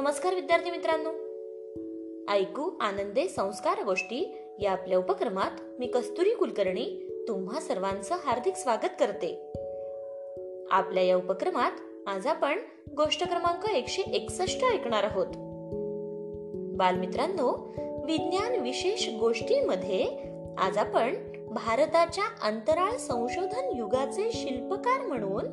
नमस्कार 0.00 0.34
विद्यार्थी 0.34 0.70
मित्रांनो. 0.70 1.10
ऐकू 2.32 2.70
आनंदे 2.80 3.28
संस्कार 3.28 3.84
गोष्टी 3.84 4.36
या 4.60 4.72
आपल्या 4.72 4.98
उपक्रमात 4.98 5.50
मी 5.78 5.86
कस्तुरी 5.86 6.30
कुलकर्णी 6.30 7.08
तुम्हा 7.28 7.60
सर्वांचं 7.60 8.14
हार्दिक 8.14 8.54
स्वागत 8.54 8.88
करते. 9.00 9.52
आपल्या 10.70 11.02
या 11.02 11.16
उपक्रमात 11.16 11.70
आज 12.06 12.26
आपण 12.26 12.58
गोष्ट 12.96 13.28
क्रमांक 13.28 13.70
एकशे 13.70 14.02
एकसष्ट 14.02 14.64
ऐकणार 14.64 15.04
आहोत. 15.04 15.26
बालमित्रांनो 16.76 17.74
विज्ञान 18.06 18.60
विशेष 18.60 19.08
गोष्टीमध्ये 19.20 20.06
आज 20.58 20.78
आपण 20.78 21.14
भारताच्या 21.46 22.24
अंतराळ 22.42 22.96
संशोधन 22.96 23.76
युगाचे 23.76 24.30
शिल्पकार 24.32 25.06
म्हणून 25.06 25.44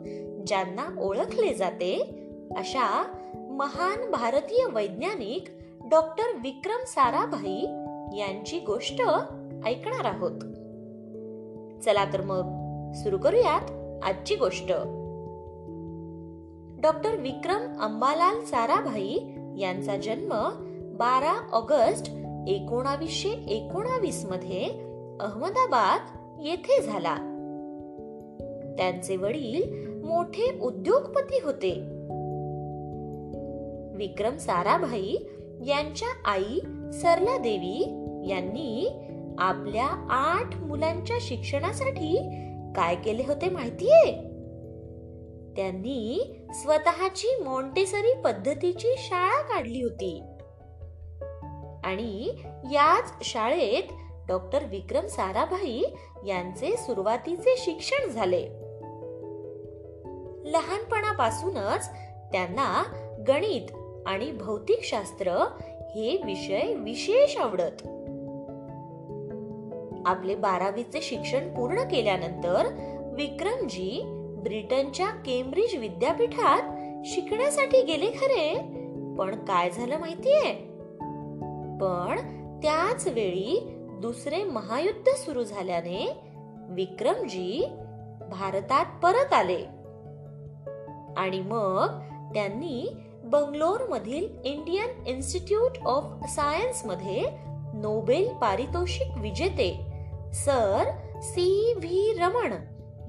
ज्यांना 0.45 1.01
ओळखले 1.01 1.53
जाते 1.53 2.23
अशा 2.57 3.13
महान 3.57 4.11
भारतीय 4.11 4.65
वैज्ञानिक 4.73 5.45
डॉक्टर 5.89 6.37
विक्रम 6.43 6.83
साराभाई 6.87 7.61
यांची 8.17 8.59
गोष्ट 8.59 9.01
ऐकणार 9.65 10.05
आहोत. 10.05 10.39
चला 11.83 12.13
तर 12.13 12.21
मग 12.21 12.41
सुरू 12.93 13.17
करूयात 13.17 13.61
आजची 14.03 14.35
गोष्ट. 14.35 14.71
डॉक्टर 16.81 17.15
विक्रम 17.15 17.81
अंबालाल 17.81 18.45
साराभाई 18.45 19.17
यांचा 19.57 19.97
जन्म 19.97 20.33
बारा 20.97 21.49
ऑगस्ट 21.51 22.07
एकोणावीसशे 22.47 23.29
एकोणावीसमध्ये 23.29 24.65
अहमदाबाद 25.19 26.01
येथे 26.39 26.81
झाला. 26.81 27.15
त्यांचे 28.77 29.15
वडील 29.15 29.87
मोठे 30.03 30.59
उद्योगपती 30.61 31.39
होते. 31.43 31.96
विक्रम 33.97 34.37
साराभाई 34.37 35.15
यांच्या 35.65 36.07
आई 36.25 36.59
सरला 36.93 37.37
देवी 37.37 37.83
यांनी 38.29 38.87
आपल्या 39.39 40.07
आठ 40.09 40.57
मुलांच्या 40.57 41.17
शिक्षणासाठी 41.21 42.29
काय 42.75 42.95
केले 42.95 43.23
होते 43.27 43.49
माहितीये? 43.49 44.11
त्यांनी 45.55 46.35
स्वतःची 46.53 47.43
मॉन्टेसरी 47.43 48.13
पद्धतीची 48.21 48.95
शाळा 48.97 49.41
काढली 49.41 49.83
होती. 49.83 50.21
आणि 51.83 52.29
याच 52.71 53.13
शाळेत 53.21 53.91
डॉक्टर 54.27 54.65
विक्रम 54.65 55.05
साराभाई 55.07 55.83
यांचे 56.27 56.77
सुरुवातीचे 56.77 57.55
शिक्षण 57.57 58.09
झाले. 58.09 58.47
लहानपणापासूनच 60.51 61.89
त्यांना 62.31 62.83
गणित 63.27 63.76
आणि 64.07 64.31
भौतिकशास्त्र 64.31 65.31
हे 65.95 66.21
विषय 66.25 66.73
विशेष 66.73 67.37
आवडत. 67.37 67.87
आपले 70.05 70.35
बारावीचे 70.35 71.01
शिक्षण 71.01 71.49
पूर्ण 71.49 71.79
केल्यानंतर 71.79 72.65
विक्रमजी 73.15 74.03
ब्रिटनच्या 74.43 75.07
केम्ब्रिज 75.07 75.79
विद्यापीठात 75.79 76.61
शिकण्यासाठी 77.05 77.81
गेले 77.81 78.05
खरे. 78.05 78.53
पण 79.19 79.45
काय 79.45 79.69
झालं 79.69 79.97
माहितीये? 79.97 80.53
पण 81.81 82.15
त्याच 82.59 83.07
वेळी 83.07 83.73
दुसरे 83.77 84.43
महायुद्ध 84.43 85.09
सुरू 85.09 85.43
झाल्याने 85.43 86.17
विक्रमजी 86.69 87.67
भारतात 88.29 88.85
परत 89.03 89.33
आले. 89.33 89.65
आणि 91.17 91.41
मग 91.41 91.87
त्यांनी 92.33 92.89
बंगलोरमधील 93.27 94.27
इंडियन 94.43 95.07
इन्स्टिट्यूट 95.07 95.77
ऑफ 95.85 96.03
सायन्समध्ये 96.29 97.23
नोबेल 97.73 98.33
पारितोषिक 98.33 99.07
विजेते 99.17 99.79
सर 100.33 100.83
सी 101.21 101.73
व्ही 101.77 102.13
रमण 102.19 102.53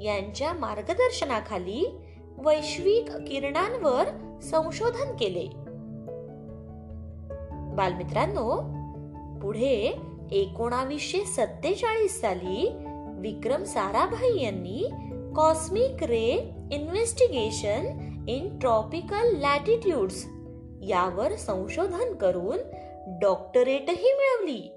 यांच्या 0.00 0.52
मार्गदर्शनाखाली 0.52 1.98
वैश्विक 2.38 3.10
किरणांवर 3.12 4.04
संशोधन 4.40 5.16
केले. 5.16 5.46
बालमित्रांनो 7.74 8.56
पुढे 9.42 9.98
एकोणावीसशे 10.32 11.24
सत्तेचाळीस 11.24 12.20
साली 12.20 12.72
विक्रम 13.18 13.64
साराभाई 13.64 14.42
यांनी 14.42 14.90
cosmic 15.36 16.02
ray 16.02 16.54
investigation 16.72 18.08
in 18.28 18.58
tropical 18.58 19.36
latitudes 19.36 20.24
यावर 20.82 21.34
संशोधन 21.34 22.14
करून 22.14 22.58
डॉक्टरेटही 23.20 24.12
मिळवली. 24.12 24.68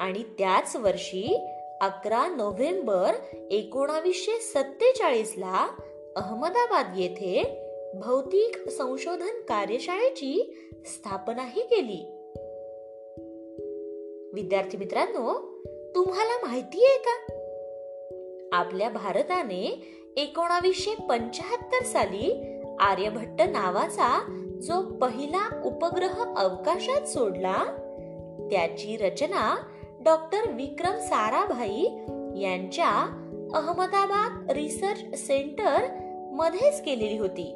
आणि 0.00 0.22
त्याच 0.22 0.76
वर्षी 0.76 1.46
अकरा 1.80 2.34
नोव्हेंबर 2.36 3.12
एकोणावीसशे 3.50 4.40
सत्तेचाळीस 4.40 5.34
ला 5.36 5.68
अहमदाबाद 6.16 6.86
येथे 6.96 7.60
भौतिक 7.94 8.68
संशोधन 8.68 9.40
कार्यशाळेची 9.48 10.54
स्थापनाही 10.86 11.62
केली. 11.62 12.06
विद्यार्थी 14.34 14.76
मित्रांनो 14.76 15.32
तुम्हाला 15.94 16.46
माहिती 16.46 16.84
आहे 16.84 16.98
का? 16.98 17.36
आपल्या 18.52 18.88
भारताने 18.88 19.96
एकोणावीसशे 20.16 20.94
पंचाहत्तर 21.08 21.84
साली 21.84 22.54
आर्यभट्ट 22.80 23.42
नावाचा 23.42 24.36
जो 24.62 24.82
पहिला 24.82 25.60
उपग्रह 25.64 26.34
अवकाशात 26.36 27.00
सोडला 27.00 27.56
त्याची 28.50 28.96
रचना 28.96 29.56
डॉक्टर 30.04 30.50
विक्रम 30.52 30.98
साराभाई 30.98 31.84
यांच्या 32.40 32.88
अहमदाबाद 33.54 34.50
रिसर्च 34.50 35.26
सेंटर 35.26 35.78
मध्येच 36.32 36.82
केलेली 36.82 37.18
होती. 37.18 37.54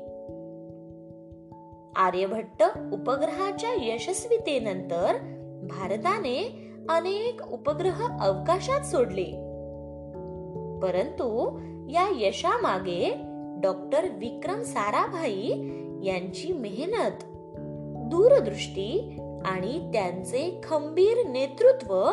आर्यभट्ट 1.97 2.62
उपग्रहाच्या 2.93 3.94
यशस्वीतेनंतर 3.94 5.16
भारताने 5.62 6.69
अनेक 6.88 7.53
उपग्रह 7.53 8.26
अवकाशात 8.26 8.81
सोडले. 8.81 9.44
परंतु 10.82 11.59
या 11.93 12.27
यशामागे 12.27 13.15
डॉक्टर 13.62 14.05
विक्रम 14.05 14.62
साराभाई 14.62 15.49
यांची 16.06 16.53
मेहनत 16.53 17.25
दूरदृष्टी 18.11 19.19
आणि 19.45 19.91
त्यांचे 19.93 20.61
खंबीर 20.65 21.27
नेतृत्व 21.27 22.11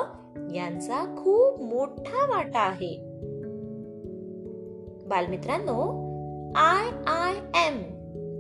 यांचा 0.56 1.16
खूप 1.18 1.62
मोठा 1.62 2.36
वाटा 2.36 2.60
आहे. 2.60 2.98
बालमित्रांनो 5.08 6.12
आय 6.56 6.86
आय 7.08 7.34
एम 7.68 7.82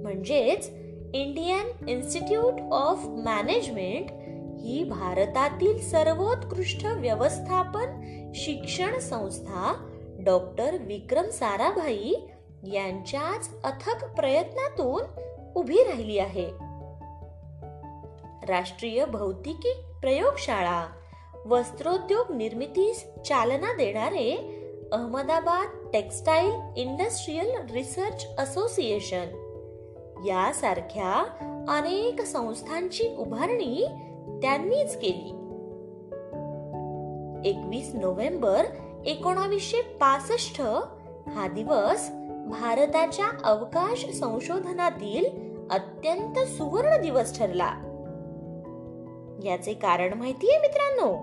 म्हणजेच 0.01 0.71
इंडियन 1.13 1.89
इन्स्टिट्यूट 1.89 2.73
ऑफ 2.73 3.05
मॅनेजमेंट 3.07 4.05
ही 4.61 4.83
भारतातील 4.83 5.79
सर्वोत्कृष्ट 5.79 6.85
व्यवस्थापन 6.85 7.99
शिक्षण 8.35 8.99
संस्था 8.99 9.87
डॉक्टर 10.25 10.77
विक्रम 10.81 11.29
साराभाई 11.29 12.13
यांच्याच 12.63 13.49
अथक 13.63 14.05
प्रयत्नातून 14.05 15.03
उभी 15.55 15.83
राहिली 15.83 16.17
आहे. 16.17 16.47
राष्ट्रीय 18.47 19.05
भौतिकी 19.05 19.73
प्रयोगशाळा 20.01 20.87
वस्त्रोद्योग 21.45 22.31
निर्मितीस 22.31 23.05
चालना 23.27 23.73
देणारे 23.73 24.57
Ahmedabad 24.91 25.67
textile 25.93 26.53
industrial 26.77 27.51
research 27.71 28.27
association. 28.37 29.25
यासारख्या 30.25 31.13
अनेक 31.69 32.21
संस्थांची 32.21 33.15
उभारणी 33.17 33.85
त्यांनीच 34.41 34.97
केली. 34.97 35.37
एकवीस 37.49 37.95
नोव्हेंबर 37.95 38.65
एकोणावीसशे 39.05 39.81
पासष्ट 39.81 40.61
हा 41.29 41.47
दिवस 41.47 42.09
भारताच्या 42.47 43.25
अवकाश 43.43 44.05
संशोधनातील 44.05 45.25
अत्यंत 45.71 46.39
सुवर्ण 46.39 47.01
दिवस 47.01 47.39
ठरला. 47.39 47.73
याचे 49.43 49.73
कारण 49.73 50.13
माहितीये 50.13 50.59
मित्रांनो? 50.59 51.13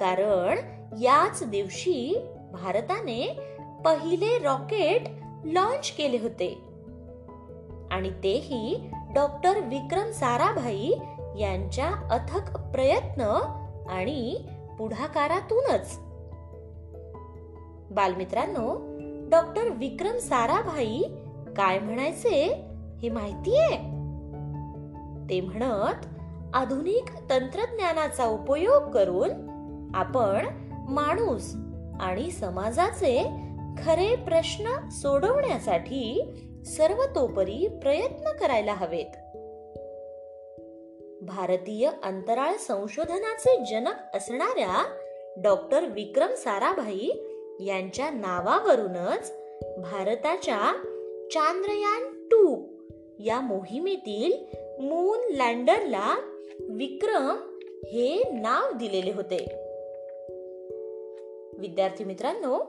कारण 0.00 0.58
याच 1.00 1.50
दिवशी 1.50 2.26
भारताने 2.52 3.38
पहिले 3.84 4.38
रॉकेट 4.38 5.02
लॉन्च 5.44 5.90
केले 5.90 6.18
होते. 6.18 6.58
आणि 7.90 8.10
तेही 8.10 8.90
डॉक्टर 9.14 9.60
विक्रम 9.60 10.10
साराभाई 10.10 10.90
यांच्या 11.38 11.88
अथक 12.10 12.60
प्रयत्न 12.60 13.20
आणि 13.88 14.36
पुढाकारातूनच. 14.78 16.00
बालमित्रांनो 17.90 18.94
डॉक्टर 19.30 19.68
विक्रम 19.68 20.18
साराभाई 20.18 21.02
काय 21.56 21.78
म्हणायचे 21.78 22.44
हे 23.02 23.08
माहितीये? 23.08 23.76
ते 25.30 25.40
म्हणत 25.40 26.06
आधुनिक 26.54 27.04
तंत्रज्ञानाचा 27.30 28.24
उपयोग 28.24 28.90
करून 28.90 29.30
आपण 29.94 30.46
माणूस 30.88 31.54
आणि 32.00 32.30
समाजाचे 32.30 33.30
खरे 33.78 34.16
प्रश्न 34.16 34.88
सोडवण्यासाठी 34.88 36.34
सर्वतोपरी 36.66 37.68
प्रयत्न 37.82 38.30
करायला 38.40 38.74
हवेत. 38.74 39.16
भारतीय 41.22 41.90
अंतराळ 42.04 42.52
संशोधनाचे 42.56 43.64
जनक 43.70 44.16
असणाऱ्या 44.16 44.84
डॉक्टर 45.42 45.84
विक्रम 45.84 46.34
साराभाई 46.34 47.10
यांच्या 47.60 48.10
नावावरूनच 48.10 49.32
भारताच्या 49.78 50.72
चांद्रयान 51.32 52.24
टू 52.24 52.62
या 53.18 53.40
मोहिमेतील 53.40 54.32
मून 54.82 55.34
लँडरला 55.34 56.16
विक्रम 56.70 57.36
हे 57.84 58.22
नाव 58.32 58.72
दिलेले 58.72 59.12
होते. 59.12 59.46
विद्यार्थी 61.58 62.04
मित्रांनो 62.04 62.60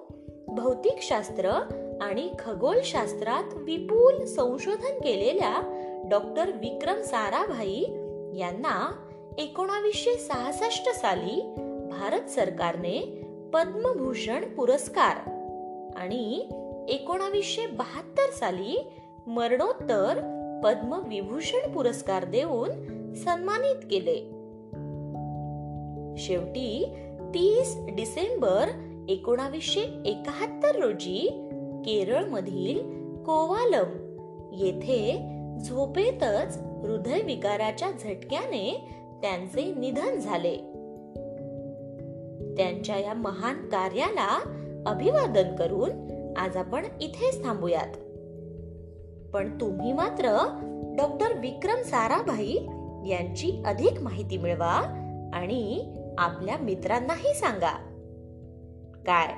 भौतिकशास्त्र 0.47 1.49
आणि 2.01 2.29
खगोलशास्त्रात 2.39 3.53
विपुल 3.53 4.25
संशोधन 4.25 4.97
केलेल्या 4.97 5.81
डॉक्टर 6.09 6.51
विक्रम 6.51 7.01
साराभाई 7.01 7.81
यांना 8.37 9.09
एकोणावीसशे 9.37 10.15
सहासष्ट 10.15 10.89
साली 10.89 11.41
भारत 11.89 12.29
सरकारने 12.29 13.24
पद्मभूषण 13.55 14.43
पुरस्कार. 14.45 15.29
आणि 15.95 16.47
एकोणावीसशे 16.89 17.67
बहात्तर 17.67 18.31
साली 18.31 18.87
मरणोत्तर 19.27 20.17
पद्मविभूषण 20.63 21.71
पुरस्कार 21.71 22.25
देऊन 22.25 22.69
सन्मानित 23.13 23.75
केले. 23.75 24.15
शेवटी 26.17 26.95
तीस 27.21 27.77
डिसेंबर 27.77 28.69
एकोणावीसशे 29.09 29.81
एकाहत्तर 30.05 30.79
रोजी 30.79 31.49
केरळमधील 31.85 32.79
कोवालम 33.23 34.15
येथे 34.53 35.29
झोपेतच 35.59 36.57
हृदयविकाराच्या 36.57 37.91
झटक्याने 37.91 38.89
त्यांचे 39.21 39.73
निधन 39.77 40.19
झाले. 40.19 40.74
त्यांच्या 42.57 42.97
या 42.97 43.13
महान 43.13 43.69
कार्याला 43.69 44.39
अभिवादन 44.87 45.55
करून 45.55 45.91
आज 46.37 46.57
आपण 46.57 46.85
इथेच 47.01 47.45
थांबूयात. 47.45 47.97
पण 49.33 49.57
तुम्ही 49.61 49.93
मात्र 49.93 50.25
डॉक्टर 50.97 51.39
विक्रम 51.39 51.81
साराभाई 51.81 52.53
यांची 53.09 53.63
अधिक 53.65 54.01
माहिती 54.01 54.37
मिळवा 54.37 55.01
आणि 55.33 55.93
आपल्या 56.17 56.57
मित्रांनाही 56.57 57.33
सांगा. 57.33 57.71
काय? 59.07 59.33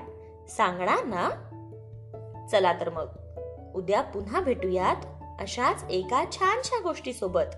सांगणार 0.48 1.06
ना? 1.06 1.30
चला 2.52 2.74
तर 2.74 2.90
मग. 2.90 3.08
उद्या 3.76 4.02
पुन्हा 4.02 4.42
भेटूयात 4.42 5.06
अशाच 5.40 5.86
एका 5.90 6.24
छानशा 6.32 6.80
गोष्टी 6.84 7.14
सोबत 7.14 7.56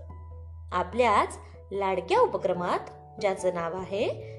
आपल्याच 0.71 1.37
लाडक्या 1.71 2.19
उपक्रमात 2.19 2.79
ज्याचं 3.21 3.53
नाव 3.53 3.77
आहे 3.77 4.38